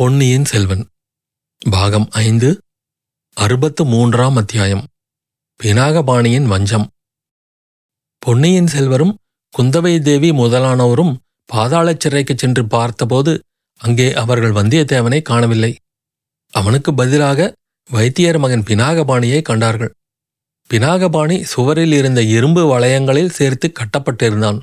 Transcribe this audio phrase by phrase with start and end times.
[0.00, 0.86] பொன்னியின் செல்வன்.
[1.70, 2.60] பாகம் ஐந்து
[3.34, 4.86] அறுபத்து மூன்றாம் அத்தியாயம்.
[5.62, 6.90] பினாகபாணியின் வஞ்சம்.
[8.18, 9.18] பொன்னியின் செல்வரும்
[9.58, 11.16] குந்தவை தேவி முதலானோரும்
[11.52, 13.42] பாதாளச் சிறைக்குச் சென்று பார்த்தபோது
[13.76, 15.76] அங்கே அவர்கள் வந்தியத்தேவனை காணவில்லை.
[16.50, 17.54] அவனுக்கு பதிலாக
[17.90, 19.94] வைத்தியர் மகன் பினாகபாணியை கண்டார்கள்.
[20.70, 24.60] பினாகபாணி சுவரில் இருந்த இரும்பு வளையங்களில் சேர்த்து கட்டப்பட்டிருந்தான்.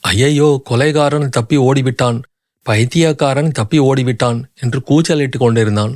[0.00, 2.20] ஐயையோ கொலைகாரன் தப்பி ஓடிவிட்டான்.
[2.66, 5.94] பைத்தியக்காரன் தப்பி ஓடிவிட்டான் என்று கூச்சலிட்டுக் கொண்டிருந்தான்.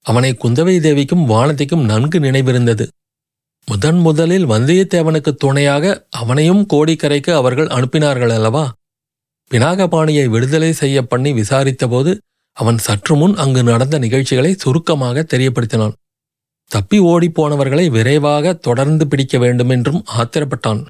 [0.00, 2.84] அவனை குந்தவை தேவிக்கும் வானதிக்கும் நன்கு நினைவிருந்தது.
[3.68, 8.64] முதன் முதலில் வந்தியத்தேவனுக்கு துணையாக அவனையும் கோடிக்கரைக்கு அவர்கள் அனுப்பினார்கள் அல்லவா?
[9.50, 12.12] பினாகபாணியை விடுதலை செய்ய பண்ணி விசாரித்தபோது
[12.56, 15.94] அவன் சற்று முன் அங்கு நடந்த நிகழ்ச்சிகளை சுருக்கமாக தெரியப்படுத்தினான்.
[16.70, 20.82] தப்பி ஓடிப்போனவர்களை விரைவாக தொடர்ந்து பிடிக்க வேண்டுமென்றும் ஆத்திரப்பட்டான்.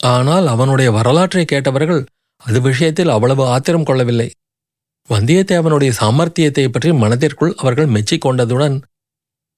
[0.00, 2.06] ஆனால் அவனுடைய வரலாற்றை கேட்டவர்கள்
[2.46, 4.28] அது விஷயத்தில் அவ்வளவு ஆத்திரம் கொள்ளவில்லை.
[5.08, 8.76] வந்தியத்தேவனுடைய சாமர்த்தியத்தை பற்றி மனதிற்குள் அவர்கள் மெச்சிக்கொண்டதுடன்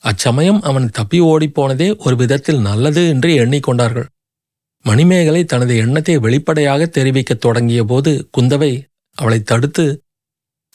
[0.05, 4.09] அச்சமயம் அவன் தப்பி ஓடிப்போனதே ஒரு விதத்தில் நல்லது என்று எண்ணிக்கொண்டார்கள்
[4.85, 8.73] மணிமேகலை தனது எண்ணத்தை வெளிப்படையாக தெரிவிக்கத் தொடங்கிய போது குந்தவை
[9.19, 9.85] அவளை தடுத்து.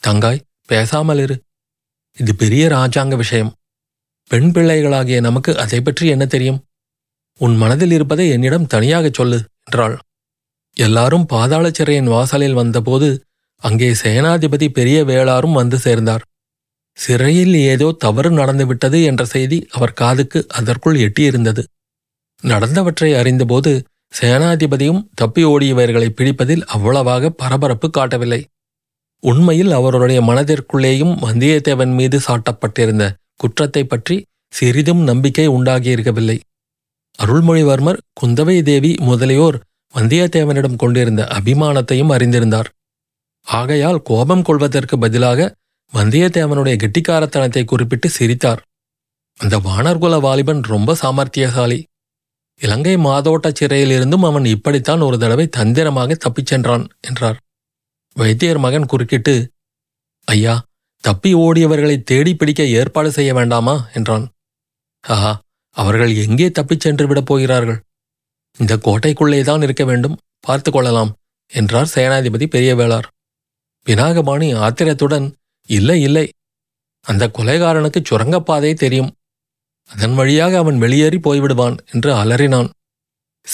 [0.02, 1.36] தங்காய் பேசாமல் இரு.
[2.18, 3.52] இது பெரிய ராஜாங்க விஷயம்.
[4.30, 6.60] பெண் பிள்ளைகளாகிய நமக்கு அதை பற்றி என்ன தெரியும்?
[7.40, 9.96] உன் மனதில் இருப்பதை என்னிடம் தனியாகச் சொல்லு என்றாள்.
[10.76, 13.08] எல்லாரும் பாதாள சிறையின் வாசலில் வந்தபோது
[13.62, 16.24] அங்கே சேனாதிபதி பெரிய வேளாரும் வந்து சேர்ந்தார்.
[16.98, 21.62] சிறையில் ஏதோ தவறு நடந்துவிட்டது என்ற செய்தி அவர் காதுக்கு அதற்குள் எட்டியிருந்தது.
[22.42, 23.72] நடந்தவற்றை அறிந்தபோது
[24.12, 28.40] சேனாதிபதியும் தப்பி ஓடியவர்களை பிடிப்பதில் அவ்வளவாக பரபரப்பு காட்டவில்லை.
[29.22, 33.04] உண்மையில் அவருடைய மனதிற்குள்ளேயும் வந்தியத்தேவன் மீது சாட்டப்பட்டிருந்த
[33.42, 34.16] குற்றத்தை பற்றி
[34.52, 36.36] சிறிதும் நம்பிக்கை உண்டாகியிருக்கவில்லை.
[37.18, 39.58] அருள்மொழிவர்மர் குந்தவை தேவி முதலியோர்
[39.94, 42.70] வந்தியத்தேவனிடம் கொண்டிருந்த அபிமானத்தையும் அறிந்திருந்தார்.
[43.42, 45.54] ஆகையால் கோபம் கொள்வதற்கு பதிலாக
[45.92, 48.62] வந்தியத்தேவனுடைய கெட்டிக்காரத்தனத்தை குறிப்பிட்டு சிரித்தார்.
[49.36, 51.84] அந்த வானர்குல வாலிபன் ரொம்ப சாமர்த்தியசாலி.
[52.60, 57.38] இலங்கை மாதோட்ட சிறையிலிருந்தும் அவன் இப்படித்தான் ஒரு தடவை தந்திரமாக தப்பிச் சென்றான் என்றார்.
[58.14, 59.50] வைத்தியர் மகன் குறுக்கிட்டு
[60.24, 60.64] ஐயா
[61.04, 63.88] தப்பி ஓடியவர்களை தேடி பிடிக்க ஏற்பாடு செய்ய வேண்டாமா?
[63.94, 64.28] என்றான்.
[65.00, 65.40] ஆஹா
[65.70, 67.82] அவர்கள் எங்கே தப்பிச் சென்று விடப் போகிறார்கள்?
[68.58, 71.10] இந்த கோட்டைக்குள்ளேதான் இருக்க வேண்டும் பார்த்து கொள்ளலாம்
[71.52, 73.06] என்றார் சேனாதிபதி பெரியவேளார்.
[73.86, 75.26] பினாகபாணி ஆத்திரத்துடன்
[75.68, 76.26] இல்லை இல்லை
[77.00, 79.10] அந்த கொலைகாரனுக்கு சுரங்கப்பாதை தெரியும்.
[79.90, 82.68] அதன் வழியாக அவன் வெளியேறி போய்விடுவான் என்று அலறினான்.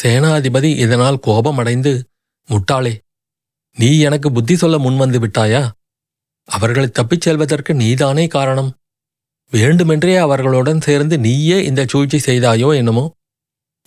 [0.02, 1.92] சேனாதிபதி இதனால் கோபமடைந்து
[2.48, 2.92] முட்டாளே
[3.76, 5.62] நீ எனக்கு புத்தி சொல்ல முன்வந்து விட்டாயா?
[6.48, 8.70] அவர்களை தப்பிச் செல்வதற்கு நீதானே காரணம்.
[9.52, 13.04] வேண்டுமென்றே அவர்களுடன் சேர்ந்து நீயே இந்த சூழ்ச்சி செய்தாயோ என்னமோ?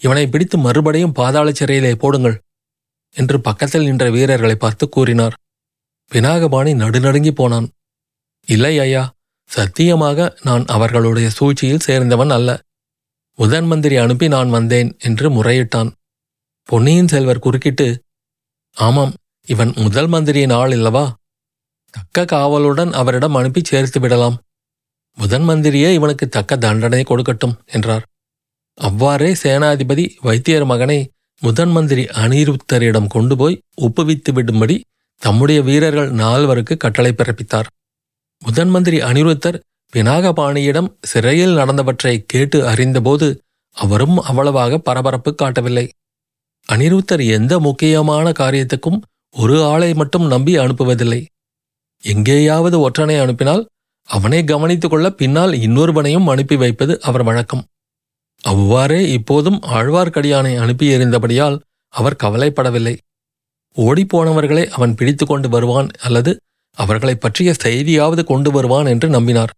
[0.04, 2.38] இவனை பிடித்து மறுபடியும் பாதாள சிறையிலே போடுங்கள்
[3.16, 5.36] என்று பக்கத்தில் நின்ற வீரர்களை பார்த்து கூறினார்.
[6.12, 7.68] விநாகபாணி நடுநடுங்கி போனான்.
[8.48, 9.04] இல்லை ஐயா
[9.50, 12.50] சத்தியமாக நான் அவர்களுடைய சூழ்ச்சியில் சேர்ந்தவன் அல்ல.
[13.40, 15.92] முதன் மந்திரி அனுப்பி நான் வந்தேன் என்று முறையிட்டான்.
[16.70, 17.88] பொன்னியின் செல்வர் குறுக்கிட்டு
[18.78, 19.14] ஆமாம்
[19.48, 21.06] இவன் முதல் மந்திரியின் ஆள் இல்லவா?
[21.94, 24.38] தக்க காவலுடன் அவரிடம் அனுப்பி சேர்த்து விடலாம்.
[25.18, 28.06] முதன் மந்திரியே இவனுக்கு தக்க தண்டனை கொடுக்கட்டும் என்றார்.
[28.78, 31.00] அவ்வாறே சேனாதிபதி வைத்தியர் மகனை
[31.42, 34.82] முதன் மந்திரி அனிருத்தரிடம் கொண்டு போய் ஒப்புவித்து விடும்படி
[35.22, 37.68] தம்முடைய வீரர்கள் நால்வருக்கு கட்டளை பிறப்பித்தார்.
[38.42, 39.58] முதன் மந்திரி அனிருத்தர்
[39.94, 43.28] பினாகபாணியிடம் சிறையில் நடந்தவற்றை கேட்டு அறிந்தபோது
[43.72, 45.86] அவரும் அவ்வளவாக பரபரப்பு காட்டவில்லை.
[46.70, 49.00] அனிருத்தர் எந்த முக்கியமான காரியத்துக்கும்
[49.36, 51.22] ஒரு ஆளை மட்டும் நம்பி அனுப்புவதில்லை.
[52.04, 53.64] எங்கேயாவது ஒற்றனை அனுப்பினால்
[54.10, 57.64] அவனை கவனித்துக் கொள்ள பின்னால் இன்னொருவனையும் அனுப்பி வைப்பது அவர் வழக்கம்.
[58.44, 61.58] அவ்வாறே இப்போதும் ஆழ்வார்க்கடியானை அனுப்பி எறிந்தபடியால்
[61.94, 62.96] அவர் கவலைப்படவில்லை.
[63.78, 66.32] ஓடிப்போனவர்களை அவன் பிடித்து கொண்டு வருவான் அல்லது
[66.78, 69.52] அவர்களைப் பற்றிய செய்தியாவது கொண்டு வருவான் என்று நம்பினார்.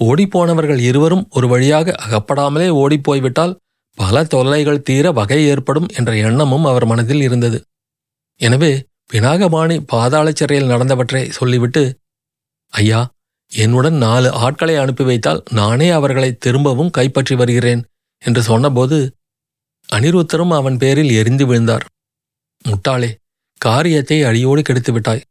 [0.00, 3.54] ஓடிப்போனவர்கள் இருவரும் ஒரு வழியாக அகப்படாமலே ஓடிப்போய்விட்டால்
[3.98, 7.58] பல தொல்லைகள் தீர வகை ஏற்படும் என்ற எண்ணமும் அவர் மனதில் இருந்தது.
[8.40, 8.72] எனவே
[9.12, 11.82] பினாகபாணி பாதாள சிறையில் நடந்தவற்றை சொல்லிவிட்டு
[12.72, 13.00] ஐயா
[13.52, 17.82] என்னுடன் நாலு ஆட்களை அனுப்பி வைத்தால் நானே அவர்களை திரும்பவும் கைப்பற்றி வருகிறேன்.
[18.24, 18.98] என்று சொன்னபோது
[19.88, 21.84] அனிருத்தரும் அவன் பேரில் எரிந்து விழுந்தார்.
[22.64, 23.10] முட்டாளே
[23.60, 25.24] காரியத்தை அடியோடு கெடுத்து விட்டாய்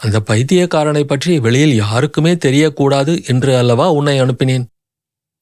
[0.00, 4.66] அந்த பைத்தியக்காரனை பற்றி வெளியில் யாருக்குமே தெரியக்கூடாது என்று அல்லவா உன்னை அனுப்பினேன்?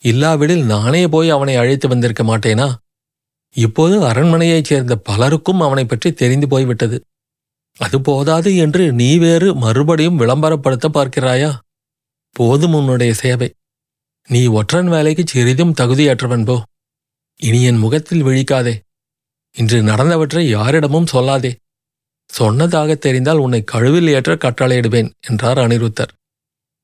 [0.02, 2.68] இல்லாவிடில் நானே போய் அவனை அழைத்து வந்திருக்க மாட்டேனா?
[3.56, 6.96] இப்போது அரண்மனையைச் சேர்ந்த பலருக்கும் அவனை பற்றி தெரிந்து போய்விட்டது.
[7.78, 11.50] அது போதாது என்று நீ வேறு மறுபடியும் விளம்பரப்படுத்த பார்க்கிறாயா?
[12.36, 13.48] போதும் உன்னுடைய சேவை.
[14.28, 16.56] நீ ஒற்றன் வேலைக்கு சிறிதும் தகுதியற்றவன் போ.
[17.36, 18.80] இனி என் முகத்தில் விழிக்காதே.
[19.56, 21.54] இன்று நடந்தவற்றை யாரிடமும் சொல்லாதே.
[22.26, 26.12] சொன்னதாக தெரிந்தால் உன்னை கழுவில் ஏற்ற கட்டளையிடுவேன் என்றார் அனிருத்தர்.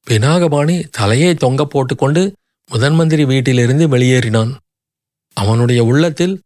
[0.07, 2.33] பினாகபாணி தலையை தொங்க போட்டுக்கொண்டு
[2.71, 4.53] முதன்மந்திரி வீட்டிலிருந்து வெளியேறினான்.
[5.37, 6.43] அவனுடைய உள்ளத்தில்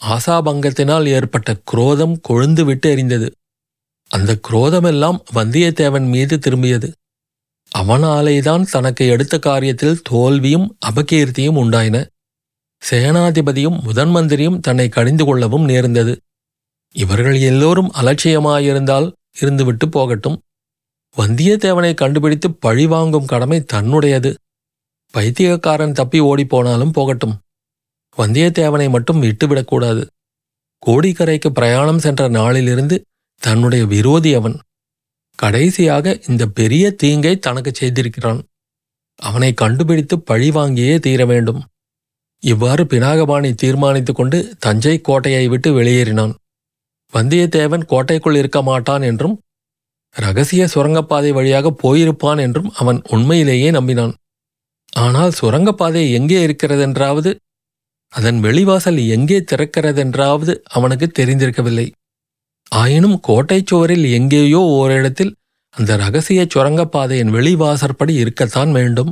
[0.00, 3.30] ஆசாபங்கத்தினால் ஏற்பட்ட குரோதம் கொழுந்து விட்டு எறிந்தது
[4.08, 6.92] அந்த குரோதமெல்லாம் வந்தியத்தேவன் மீது திரும்பியது.
[7.78, 12.06] அவனாலேதான் தனக்கு எடுத்த காரியத்தில் தோல்வியும் அபகீர்த்தியும் உண்டாயின.
[12.90, 16.16] சேனாதிபதியும் முதன் மந்திரியும் தன்னை கடிந்து கொள்ளவும் நேர்ந்தது.
[16.92, 20.40] இவர்கள் எல்லோரும் அலட்சியமாயிருந்தால் இருந்துவிட்டு போகட்டும்.
[21.16, 24.34] வந்தியத்தேவனை கண்டுபிடித்து பழி வாங்கும் கடமை தன்னுடையது.
[25.10, 27.38] பைத்தியக்காரன் தப்பி ஓடிப்போனாலும் போகட்டும்.
[28.18, 30.06] வந்தியத்தேவனை மட்டும் விட்டுவிடக்கூடாது
[30.86, 33.04] கோடிக்கரைக்கு பிரயாணம் சென்ற நாளிலிருந்து
[33.40, 34.58] தன்னுடைய விரோதி அவன்.
[35.34, 38.42] கடைசியாக இந்த பெரிய தீங்கை தனக்கு செய்திருக்கிறான்.
[39.16, 41.62] அவனை கண்டுபிடித்து பழி வாங்கியே தீர வேண்டும்.
[42.44, 46.32] இவ்வாறு பினாகபாணி தீர்மானித்துக் கொண்டு தஞ்சை கோட்டையை விட்டு வெளியேறினான்.
[47.12, 49.36] வந்தியத்தேவன் கோட்டைக்குள் இருக்க மாட்டான் என்றும்
[50.16, 54.14] ரகசிய சுரங்கப்பாதை வழியாக போயிருப்பான் என்றும் அவன் உண்மையிலேயே நம்பினான்.
[54.96, 57.30] ஆனால் சுரங்கப்பாதை எங்கே இருக்கிறதென்றாவது
[58.12, 61.86] அதன் வெளிவாசல் எங்கே திறக்கிறதென்றாவது அவனுக்கு தெரிந்திருக்கவில்லை.
[62.72, 65.32] ஆயினும் கோட்டைச் சுவரில் எங்கேயோ ஓரிடத்தில்
[65.76, 69.10] அந்த ரகசிய சுரங்கப்பாதையின் வெளிவாசற்படி இருக்கத்தான் வேண்டும்.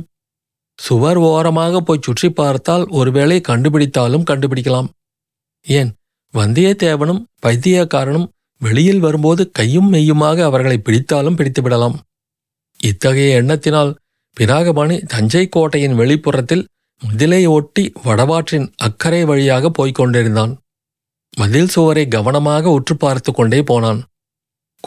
[0.79, 4.89] சுவர் ஓரமாக போய் சுற்றி பார்த்தால் ஒருவேளை கண்டுபிடித்தாலும் கண்டுபிடிக்கலாம்.
[5.65, 5.91] ஏன்?
[6.33, 8.27] வந்தியத்தேவனும் பைத்தியக்காரனும்
[8.61, 11.97] வெளியில் வரும்போது கையும் மெய்யுமாக அவர்களை பிடித்தாலும் பிடித்துவிடலாம்.
[12.79, 13.91] இத்தகைய எண்ணத்தினால்
[14.37, 16.67] பினாகபாணி தஞ்சை கோட்டையின் வெளிப்புறத்தில்
[17.01, 20.53] மதிலை ஒட்டி வடவாற்றின் அக்கறை வழியாக போய்க் கொண்டிருந்தான்.
[21.37, 23.99] மதில் சுவரை கவனமாக உற்று பார்த்து கொண்டே போனான்.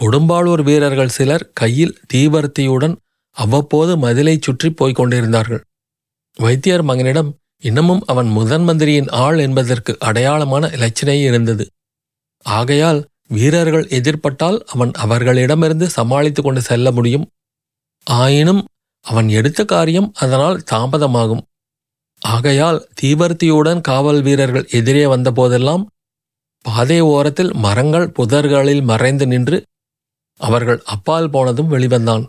[0.01, 2.97] கொடும்பாளூர் வீரர்கள் சிலர் கையில் தீவர்த்தியுடன்
[3.37, 5.63] அவ்வப்போது மதிலைச் சுற்றி போய்க் கொண்டிருந்தார்கள்.
[6.37, 7.31] வைத்தியர் மகனிடம்
[7.63, 11.65] இன்னமும் அவன் முதன் மந்திரியின் ஆள் என்பதற்கு அடையாளமான இலச்சினை இருந்தது.
[12.47, 17.27] ஆகையால் வீரர்கள் எதிர்ப்பட்டால் அவன் அவர்களிடமிருந்து சமாளித்து கொண்டு செல்ல முடியும்.
[18.07, 18.63] ஆயினும்
[19.05, 21.43] அவன் எடுத்த காரியம் அதனால் தாமதமாகும்.
[22.23, 25.85] ஆகையால் தீவர்த்தியுடன் காவல் வீரர்கள் எதிரே வந்தபோதெல்லாம்
[26.65, 29.59] பாதை ஓரத்தில் மரங்கள் புதர்களில் மறைந்து நின்று
[30.41, 32.25] அவர்கள் அப்பால் போனதும் வெளிவந்தான்.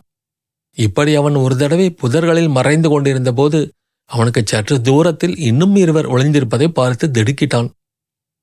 [0.77, 3.59] இப்படி அவன் ஒரு தடவை புதர்களில் மறைந்து கொண்டிருந்தபோது
[4.09, 7.69] அவனுக்கு சற்று தூரத்தில் இன்னும் இருவர் ஒளிந்திருப்பதை பார்த்து திடுக்கிட்டான்.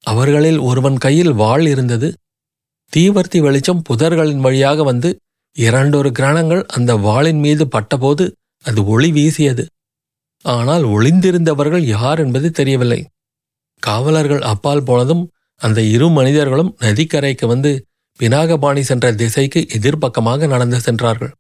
[0.05, 2.09] அவர்களில் ஒருவன் கையில் வாள் இருந்தது.
[2.93, 5.11] தீவர்த்தி வெளிச்சம் புதர்களின் வழியாக வந்து
[5.57, 8.25] இரண்டொரு கிரணங்கள் அந்த வாளின் மீது பட்டபோது
[8.65, 9.65] அது ஒளி வீசியது.
[10.45, 13.01] ஆனால் ஒளிந்திருந்தவர்கள் யார் என்பது தெரியவில்லை.
[13.83, 15.23] காவலர்கள் அப்பால் போனதும்
[15.61, 17.71] அந்த இரு மனிதர்களும் நதிக்கரைக்கு வந்து
[18.21, 21.33] பினாகபாணி சென்ற திசைக்கு எதிர்ப்பக்கமாக நடந்து சென்றார்கள்.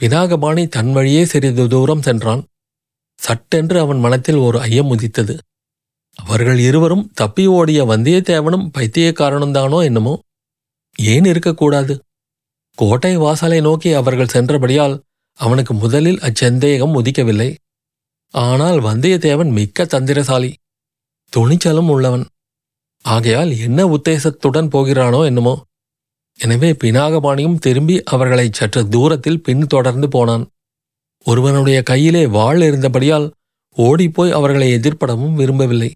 [0.00, 2.42] பினாகபாணி தன் வழியே சிறிது தூரம் சென்றான்.
[3.18, 5.38] சட்டென்று அவன் மனத்தில் ஒரு ஐயம் உதித்தது.
[6.18, 10.14] அவர்கள் இருவரும் தப்பி ஓடிய வந்தியத்தேவனும் பைத்தியக்காரனும்தானோ என்னமோ?
[10.98, 11.94] ஏன் இருக்கக்கூடாது?
[12.78, 15.00] கோட்டை வாசலை நோக்கி அவர்கள் சென்றபடியால்
[15.38, 17.54] அவனுக்கு முதலில் அச்சந்தேகம் உதிக்கவில்லை.
[18.34, 20.50] ஆனால் வந்தியத்தேவன் மிக்க தந்திரசாலி
[21.32, 22.24] துணிச்சலும் உள்ளவன்.
[23.04, 25.54] ஆகையால் என்ன உத்தேசத்துடன் போகிறானோ என்னமோ?
[26.38, 30.44] எனவே பினாகபாணியும் திரும்பி அவர்களை சற்று தூரத்தில் பின்தொடர்ந்து போனான்.
[31.24, 33.30] ஒருவனுடைய கையிலே வாள் இருந்தபடியால்
[33.76, 35.90] ஓடிப்போய் அவர்களை எதிர்ப்படவும் விரும்பவில்லை.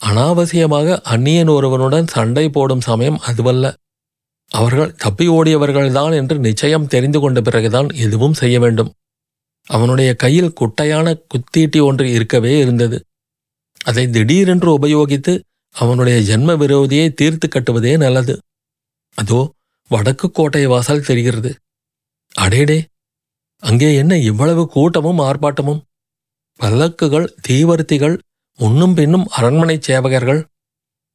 [0.00, 3.74] அனாவசியமாக அந்நியன் ஒருவனுடன் சண்டை போடும் சமயம் அதுவல்ல.
[4.50, 8.90] அவர்கள் தப்பி ஓடியவர்கள்தான் என்று நிச்சயம் தெரிந்து கொண்ட பிறகுதான் எதுவும் செய்ய வேண்டும்.
[9.66, 12.98] அவனுடைய கையில் குட்டையான குத்தீட்டி ஒன்று இருக்கவே இருந்தது.
[13.84, 15.40] அதை திடீரென்று உபயோகித்து
[15.74, 18.34] அவனுடைய ஜென்ம விரோதியை தீர்த்து கட்டுவதே நல்லது.
[19.14, 19.40] அதோ
[19.90, 21.50] வடக்கு கோட்டை வாசல் தெரிகிறது.
[22.38, 22.78] அடேடே
[23.66, 25.80] அங்கே என்ன இவ்வளவு கூட்டமும் ஆர்ப்பாட்டமும்?
[26.60, 28.16] பல்லக்குகள் தீவர்த்திகள்
[28.58, 30.40] முன்னும் பின்னும் அரண்மனை சேவகர்கள்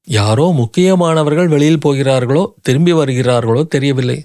[0.08, 4.18] யாரோ முக்கியமானவர்கள் வெளியில் போகிறார்களோ திரும்பி வருகிறார்களோ தெரியவில்லை.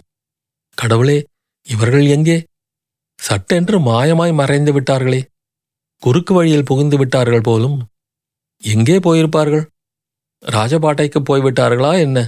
[0.78, 1.18] கடவுளே
[1.66, 2.36] இவர்கள் எங்கே?
[3.18, 5.20] சட்டென்று மாயமாய் மறைந்து விட்டார்களே.
[6.02, 7.76] குறுக்கு வழியில் புகுந்து விட்டார்கள் போலும்.
[8.62, 9.64] எங்கே போயிருப்பார்கள்?
[10.42, 12.18] ராஜபாட்டைக்கு போய்விட்டார்களா என்ன?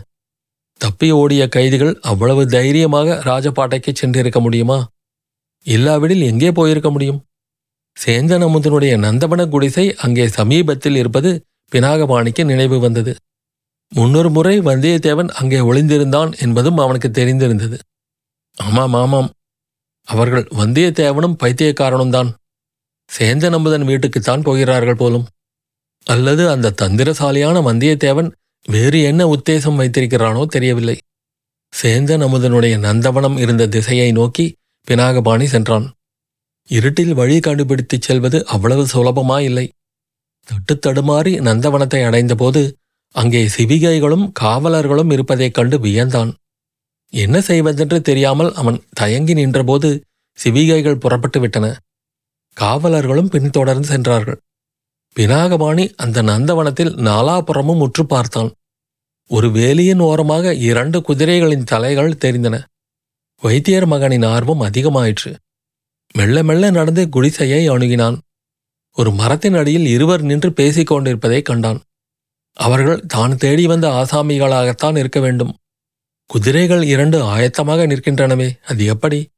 [0.81, 4.79] தப்பி ஓடிய கைதிகள் அவ்வளவு தைரியமாக ராஜபாட்டைக்கு சென்றிருக்க முடியுமா?
[5.69, 7.21] இல்லாவிடில் எங்கே போயிருக்க முடியும்?
[7.97, 11.31] சேந்தன் அமுதனுடைய நந்தவன குடிசை அங்கே சமீபத்தில் இருப்பது
[11.73, 13.17] பினாகபாணிக்கு நினைவு வந்தது.
[13.93, 17.77] முன்னொரு முறை வந்தியத்தேவன் அங்கே ஒளிந்திருந்தான் என்பதும் அவனுக்கு தெரிந்திருந்தது.
[18.57, 19.31] ஆமாம் ஆமாம்.
[20.09, 22.31] அவர்கள் வந்தியத்தேவனும் பைத்தியக்காரனும் தான்
[23.19, 25.27] சேந்தன் அமுதன் வீட்டுக்குத்தான் போகிறார்கள் போலும்.
[26.07, 28.29] அல்லது அந்த தந்திரசாலியான வந்தியத்தேவன்
[28.69, 30.97] வேறு என்ன உத்தேசம் வைத்திருக்கிறானோ தெரியவில்லை.
[31.73, 34.47] சேந்தன் அமுதனுடைய நந்தவனம் இருந்த திசையை நோக்கி
[34.91, 35.93] பினாகபாணி சென்றான்.
[36.67, 39.69] இருட்டில் வழி கண்டுபிடித்துச் செல்வது அவ்வளவு சுலபமாயில்லை.
[40.47, 42.77] தட்டுத் தடுமாறி நந்தவனத்தை அடைந்தபோது
[43.13, 46.35] அங்கே சிவிகைகளும் காவலர்களும் இருப்பதைக் கண்டு வியந்தான்.
[47.11, 50.01] என்ன செய்வதென்று தெரியாமல் அவன் தயங்கி நின்றபோது
[50.45, 51.79] சிவிகைகள் புறப்பட்டு விட்டன.
[52.61, 54.41] காவலர்களும் பின்தொடர்ந்து சென்றார்கள்.
[55.17, 58.53] பினாகபாணி அந்த நந்தவனத்தில் நாலாபுறமும் உற்று பார்த்தான்.
[59.29, 62.65] ஒரு வேலியின் ஓரமாக இரண்டு குதிரைகளின் தலைகள் தெரிந்தன.
[63.43, 65.35] வைத்தியர் மகனின் ஆர்வம் அதிகமாயிற்று.
[66.15, 68.19] மெல்ல மெல்ல நடந்து குடிசையை அணுகினான்.
[68.97, 71.81] ஒரு மரத்தின் அடியில் இருவர் நின்று பேசிக் கொண்டிருப்பதைக் கண்டான்.
[72.53, 75.57] அவர்கள் தான் தேடி வந்த ஆசாமிகளாகத்தான் இருக்க வேண்டும்.
[76.27, 79.29] குதிரைகள் இரண்டு ஆயத்தமாக நிற்கின்றனவே அது எப்படி?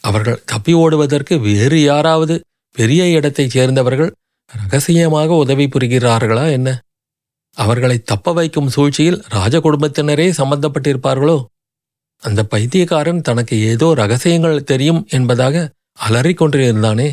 [0.00, 4.12] அவர்கள் தப்பி ஓடுவதற்கு வேறு யாராவது பெரிய இடத்தைச் சேர்ந்தவர்கள்
[4.52, 6.80] ரகசியமாக உதவி புரிகிறார்களா என்ன?
[7.56, 11.44] அவர்களை தப்ப வைக்கும் சூழ்ச்சியில் ராஜ குடும்பத்தினரே சம்பந்தப்பட்டிருப்பார்களோ?
[12.22, 15.72] அந்த பைத்தியக்காரன் தனக்கு ஏதோ ரகசியங்கள் தெரியும் என்பதாக
[16.08, 17.08] அலறிக்கொண்டிருந்தானே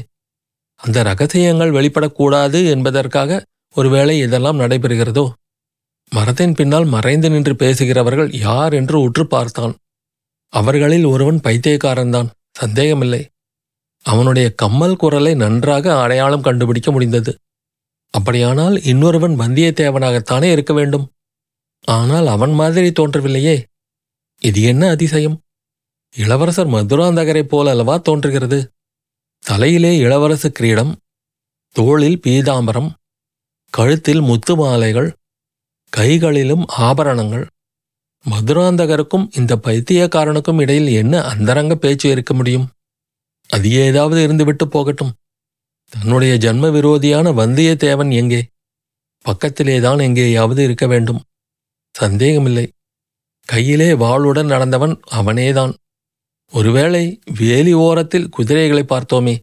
[0.75, 3.45] அந்த ரகசியங்கள் வெளிப்படக்கூடாது என்பதற்காக
[3.75, 5.31] ஒருவேளை இதெல்லாம் நடைபெறுகிறதோ?
[6.11, 9.73] மரத்தின் பின்னால் மறைந்து நின்று பேசுகிறவர்கள் யார் என்று உற்று பார்த்தான்.
[10.53, 12.29] அவர்களில் ஒருவன் பைத்தியக்காரன்தான்.
[12.51, 13.21] சந்தேகமில்லை.
[14.05, 17.31] அவனுடைய கம்மல் குரலை நன்றாக அடையாளம் கண்டுபிடிக்க முடிந்தது.
[18.09, 21.11] அப்படியானால் இன்னொருவன் வந்தியத்தேவனாகத்தானே இருக்க வேண்டும்?
[21.81, 23.63] ஆனால் அவன் மாதிரி தோன்றவில்லையே.
[24.43, 25.41] இது என்ன அதிசயம்?
[26.15, 28.71] இளவரசர் மதுராந்தகரைப் போல அல்லவா தோன்றுகிறது?
[29.39, 30.95] தலையிலே இளவரசு கிரீடம்
[31.69, 32.89] தோளில் பீதாம்பரம்
[33.69, 35.15] கழுத்தில் முத்து மாலைகள்
[35.89, 37.45] கைகளிலும் ஆபரணங்கள்.
[38.25, 42.69] மதுராந்தகருக்கும் இந்த பைத்தியக்காரனுக்கும் இடையில் என்ன அந்தரங்க பேச்சு இருக்க முடியும்?
[43.49, 45.13] அது ஏதாவது இருந்துவிட்டு போகட்டும்.
[45.89, 48.47] தன்னுடைய ஜன்ம விரோதியான வந்தியத்தேவன் எங்கே?
[49.25, 51.23] பக்கத்திலேதான் எங்கேயாவது இருக்க வேண்டும்.
[51.91, 52.71] சந்தேகமில்லை.
[53.47, 55.73] கையிலே வாளுடன் நடந்தவன் அவனேதான்.
[56.51, 59.39] ஒருவேளை வேலி ஓரத்தில் குதிரைகளை பார்த்தோமே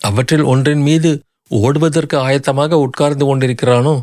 [0.00, 4.02] அவற்றில் ஒன்றின் மீது ஓடுவதற்கு ஆயத்தமாக உட்கார்ந்து கொண்டிருக்கிறானோ?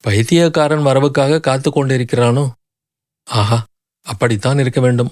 [0.00, 2.50] பைத்தியக்காரன் வரவுக்காக காத்து கொண்டிருக்கிறானோ?
[3.24, 3.66] ஆஹா
[4.02, 5.10] அப்படித்தான் இருக்க வேண்டும்.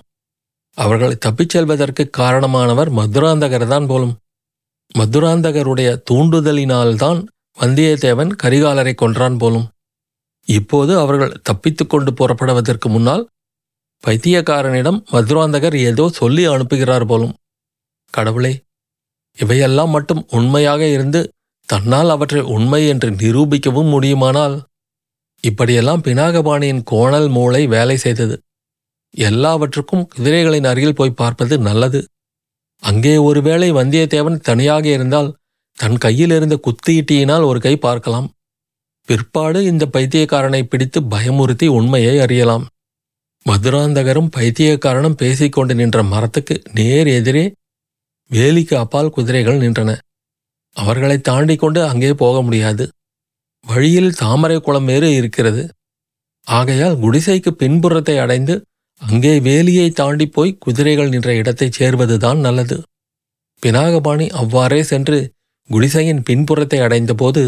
[0.75, 4.17] அவர்களை தப்பிச் செல்வதற்கு காரணமானவர் மதுராந்தகர்தான் போலும்.
[4.99, 7.27] மதுராந்தகருடைய தூண்டுதலினால்தான்
[7.61, 9.72] வந்தியத்தேவன் கரிகாலரை கொன்றான் போலும்.
[10.49, 13.25] இப்போது அவர்கள் தப்பித்துக் கொண்டு புறப்படுவதற்கு முன்னால்
[14.04, 17.34] பைத்தியக்காரனிடம் மதுராந்தகர் ஏதோ சொல்லி அனுப்புகிறார் போலும்.
[18.12, 18.52] கடவுளே
[19.38, 21.20] இவையெல்லாம் மட்டும் உண்மையாக இருந்து
[21.68, 24.56] தன்னால் அவற்றை உண்மை என்று நிரூபிக்கவும் முடியுமானால்
[25.44, 28.37] இப்படியெல்லாம் பினாகபாணியின் கோணல் மூளை வேலை செய்தது.
[29.14, 32.00] எல்லாவற்றுக்கும் குதிரைகளின் அருகில் போய் பார்ப்பது நல்லது.
[32.82, 35.30] அங்கே ஒருவேளை வந்தியத்தேவன் தனியாக இருந்தால்
[35.78, 38.28] தன் கையில் இருந்த குத்தியிட்டியினால் ஒரு கை பார்க்கலாம்.
[39.09, 42.64] பிற்பாடு இந்த பைத்தியக்காரனை பிடித்து பயமுறுத்தி உண்மையை அறியலாம்.
[43.47, 47.44] மதுராந்தகரும் பைத்தியக்காரனும் பேசிக்கொண்டு நின்ற மரத்துக்கு நேர் எதிரே
[48.30, 49.90] வேலிக்கு அப்பால் குதிரைகள் நின்றன.
[50.76, 52.85] அவர்களை தாண்டி கொண்டு அங்கே போக முடியாது.
[53.66, 55.62] வழியில் தாமரை குளம் வேறு இருக்கிறது.
[56.47, 58.54] ஆகையால் குடிசைக்கு பின்புறத்தை அடைந்து
[59.02, 62.76] அங்கே வேலியை தாண்டி போய் குதிரைகள் நின்ற இடத்தைச் சேர்வதுதான் நல்லது.
[63.62, 65.18] பினாகபாணி அவ்வாறே சென்று
[65.71, 67.42] குடிசையின் பின்புறத்தை அடைந்தபோது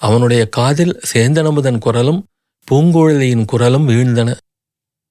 [0.00, 2.20] அவனுடைய காதில் சேந்தனமுதன் குரலும்
[2.68, 4.30] பூங்குழலியின் குரலும் வீழ்ந்தன.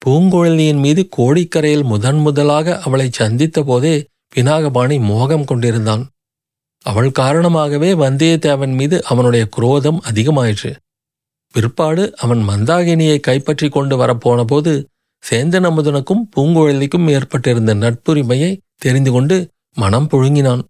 [0.02, 3.96] பூங்குழலியின் மீது கோடிக்கரையில் முதன் முதலாக அவளை சந்தித்த போதே
[4.36, 6.04] பினாகபாணி மோகம் கொண்டிருந்தான்.
[6.86, 10.72] அவள் காரணமாகவே வந்தியத்தேவன் மீது அவனுடைய குரோதம் அதிகமாயிற்று.
[11.54, 14.74] பிற்பாடு அவன் மந்தாகினியை கைப்பற்றி கொண்டு வரப்போனபோது
[15.24, 19.38] சேந்தன் அமுதனுக்கும் பூங்குழலிக்கும் ஏற்பட்டிருந்த நட்புரிமையை தெரிந்து கொண்டு
[19.74, 20.64] மனம் புழுங்கினான்.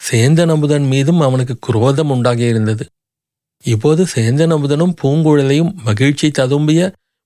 [0.00, 2.84] சேந்தன் அமுதன் மீதும் அவனுக்கு குரோதம் உண்டாகியிருந்தது.
[3.64, 6.80] இப்போது சேந்தன் அமுதனும் பூங்குழலியும் மகிழ்ச்சி ததும்பிய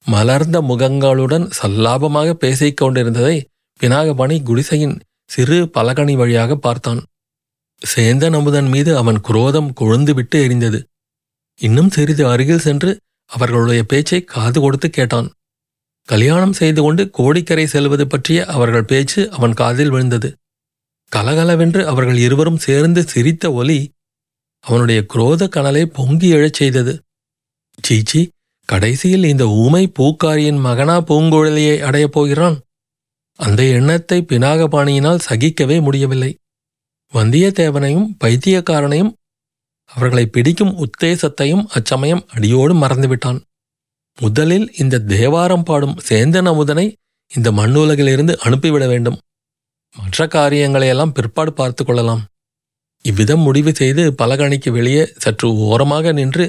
[0.07, 3.37] மலர்ந்த முகங்களுடன் சல்லாபமாக பேசிக் கொண்டிருந்ததை
[3.81, 7.01] பினாகபாணி குடிசையின் சிறு பலகணி வழியாக பார்த்தான்.
[7.83, 10.81] சேந்தன் அமுதன் மீது அவன் குரோதம் கொழுந்துவிட்டு எரிந்தது.
[11.61, 12.91] இன்னும் சிறிது அருகில் சென்று
[13.31, 15.29] அவர்களுடைய பேச்சை காது கொடுத்து கேட்டான்.
[16.09, 20.29] கல்யாணம் செய்து கொண்டு கோடிக்கரை செல்வது பற்றிய அவர்கள் பேச்சு அவன் காதில் விழுந்தது.
[21.13, 23.79] கலகலவென்று அவர்கள் இருவரும் சேர்ந்து சிரித்த ஒலி
[24.67, 26.93] அவனுடைய குரோத கனலை பொங்கி எழச் செய்தது.
[27.83, 28.31] சீச்சி
[28.69, 32.61] கடைசியில் இந்த ஊமை பூக்காரியின் மகனா பூங்குழலியை அடையப் போகிறான்.
[33.39, 36.31] அந்த எண்ணத்தை பினாகபாணியினால் சகிக்கவே முடியவில்லை.
[37.13, 39.13] வந்தியத்தேவனையும் பைத்தியக்காரனையும்
[39.85, 43.41] அவர்களை பிடிக்கும் உத்தேசத்தையும் அச்சமயம் அடியோடு மறந்துவிட்டான்.
[44.19, 46.87] முதலில் இந்த தேவாரம் பாடும் சேந்தன் அமுதனை
[47.31, 49.19] இந்த மண்ணுலகிலிருந்து அனுப்பிவிட வேண்டும்.
[49.97, 52.23] மற்ற காரியங்களையெல்லாம் பிற்பாடு பார்த்து கொள்ளலாம்.
[53.05, 56.45] இவ்விதம் முடிவு செய்து பலகணிக்கு வெளியே சற்று ஓரமாக நின்று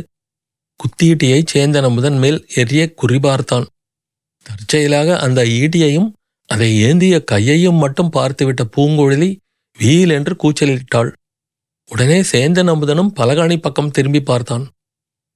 [0.80, 3.66] குத்தீட்டியை சேந்தன் அமுதன் மேல் எரிய குறிபார்த்தான்
[4.46, 6.10] தற்செயலாக அந்த ஈட்டியையும்
[6.50, 9.30] அதை ஏந்திய கையையும் மட்டும் பார்த்துவிட்ட பூங்குழலி
[9.80, 11.12] வீல் என்று கூச்சலிட்டாள்.
[11.92, 14.66] உடனே சேந்தன் அமுதனும் பலகாணி பக்கம் திரும்பி பார்த்தான்.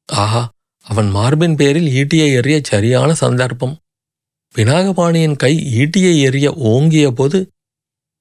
[0.10, 0.44] ஆஹா
[0.86, 3.76] அவன் மார்பின் பேரில் ஈட்டியை எறிய சரியான சந்தர்ப்பம்.
[4.56, 7.40] பினாகபாணியின் கை ஈட்டியை எறிய ஓங்கிய போது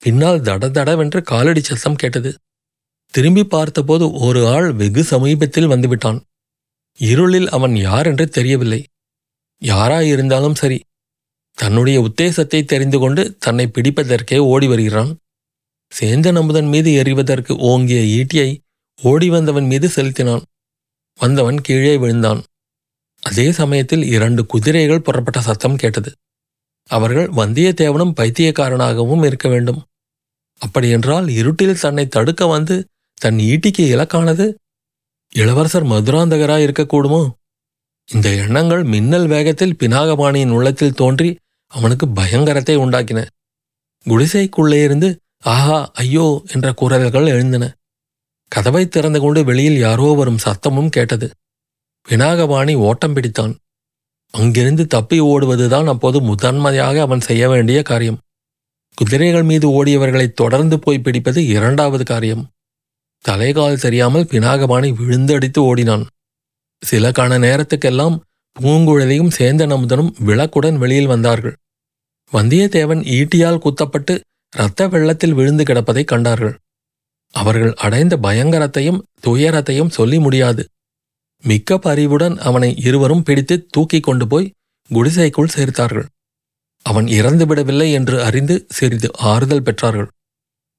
[0.02, 2.30] பின்னால் தடதடவென்று காலடி சத்தம் கேட்டது.
[3.14, 6.18] திரும்பி பார்த்தபோது ஒரு ஆள் வெகு சமீபத்தில் வந்துவிட்டான்.
[6.98, 8.80] இருளில் அவன் யார் என்று தெரியவில்லை.
[9.62, 10.78] யாராயிருந்தாலும் சரி
[11.58, 15.10] தன்னுடைய உத்தேசத்தை தெரிந்து கொண்டு தன்னை பிடிப்பதற்கே ஓடி வருகிறான்.
[15.92, 18.50] சேந்தன் அமுதன் மீது எறிவதற்கு ஓங்கிய ஈட்டியை
[18.98, 20.44] ஓடி வந்தவன் மீது செலுத்தினான்.
[21.18, 22.40] வந்தவன் கீழே விழுந்தான்.
[23.22, 26.10] அதே சமயத்தில் இரண்டு குதிரைகள் புறப்பட்ட சத்தம் கேட்டது.
[26.90, 29.80] அவர்கள் வந்தியத்தேவனும் பைத்தியக்காரனாகவும் இருக்க வேண்டும்.
[30.60, 32.76] அப்படியென்றால் இருட்டில் தன்னை தடுக்க வந்து
[33.20, 34.54] தன் ஈட்டிக்கு இலக்கானது
[35.32, 37.28] இளவரசர் மதுராந்தகராய் இருக்கக்கூடுமோ?
[38.08, 43.20] இந்த எண்ணங்கள் மின்னல் வேகத்தில் பினாகபாணியின் உள்ளத்தில் தோன்றி அவனுக்கு பயங்கரத்தை உண்டாக்கின.
[44.06, 45.08] குடிசைக்குள்ளே இருந்து
[45.44, 47.64] ஆஹா ஐயோ என்ற குரல்கள் எழுந்தன.
[48.48, 51.30] கதவை திறந்து கொண்டு வெளியில் யாரோ வரும் சத்தமும் கேட்டது.
[52.08, 53.54] பினாகபாணி ஓட்டம் பிடித்தான்.
[54.30, 58.18] அங்கிருந்து தப்பி ஓடுவதுதான் அப்போது முதன்மையாக அவன் செய்ய வேண்டிய காரியம்.
[58.94, 62.44] குதிரைகள் மீது ஓடியவர்களை தொடர்ந்து போய் பிடிப்பது இரண்டாவது காரியம்.
[63.24, 66.04] தலைகால் தெரியாமல் பினாகபாணி விழுந்தடித்து ஓடினான்.
[66.82, 68.16] சில கண நேரத்துக்கெல்லாம்
[68.56, 71.56] பூங்குழலியும் சேந்தன் அமுதனும் விளக்குடன் வெளியில் வந்தார்கள்.
[72.32, 74.14] வந்தியத்தேவன் ஈட்டியால் குத்தப்பட்டு
[74.52, 76.54] இரத்த வெள்ளத்தில் விழுந்து கிடப்பதைக் கண்டார்கள்.
[77.34, 80.62] அவர்கள் அடைந்த பயங்கரத்தையும் துயரத்தையும் சொல்லி முடியாது.
[81.44, 84.52] மிக்க பரிவுடன் அவனை இருவரும் பிடித்து தூக்கிக் கொண்டு போய்
[84.90, 86.06] குடிசைக்குள் சேர்த்தார்கள்.
[86.86, 90.10] அவன் இறந்துவிடவில்லை என்று அறிந்து சிறிது ஆறுதல் பெற்றார்கள்.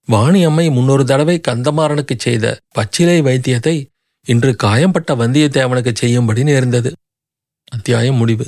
[0.08, 3.86] வாணி அம்மை முன்னொரு தடவை கந்தமாறனுக்குச் செய்த பச்சிலை வைத்தியத்தை
[4.28, 6.92] இன்று காயம்பட்ட வந்தியத்தேவனுக்கு செய்யும்படி நேர்ந்தது.
[7.72, 8.46] அத்தியாயம் முடிவு.